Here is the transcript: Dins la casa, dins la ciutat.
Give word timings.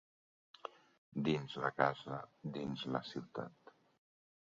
Dins 1.27 1.59
la 1.65 1.71
casa, 1.83 2.19
dins 2.59 2.89
la 2.97 3.07
ciutat. 3.15 3.75